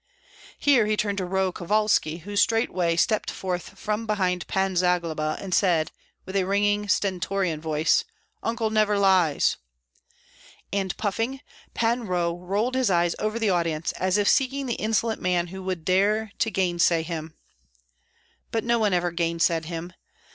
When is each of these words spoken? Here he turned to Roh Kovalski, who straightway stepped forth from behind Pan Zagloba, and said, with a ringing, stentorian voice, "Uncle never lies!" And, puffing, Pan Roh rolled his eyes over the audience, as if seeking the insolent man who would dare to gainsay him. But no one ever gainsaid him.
Here 0.57 0.87
he 0.87 0.97
turned 0.97 1.19
to 1.19 1.25
Roh 1.25 1.51
Kovalski, 1.51 2.21
who 2.21 2.35
straightway 2.35 2.95
stepped 2.95 3.29
forth 3.29 3.77
from 3.77 4.07
behind 4.07 4.47
Pan 4.47 4.75
Zagloba, 4.75 5.37
and 5.39 5.53
said, 5.53 5.91
with 6.25 6.35
a 6.35 6.45
ringing, 6.47 6.87
stentorian 6.89 7.61
voice, 7.61 8.03
"Uncle 8.41 8.71
never 8.71 8.97
lies!" 8.97 9.57
And, 10.73 10.97
puffing, 10.97 11.41
Pan 11.75 12.07
Roh 12.07 12.35
rolled 12.35 12.73
his 12.73 12.89
eyes 12.89 13.13
over 13.19 13.37
the 13.37 13.51
audience, 13.51 13.91
as 13.91 14.17
if 14.17 14.27
seeking 14.27 14.65
the 14.65 14.73
insolent 14.81 15.21
man 15.21 15.45
who 15.49 15.61
would 15.61 15.85
dare 15.85 16.31
to 16.39 16.49
gainsay 16.49 17.03
him. 17.03 17.35
But 18.49 18.63
no 18.63 18.79
one 18.79 18.93
ever 18.93 19.11
gainsaid 19.11 19.65
him. 19.65 19.93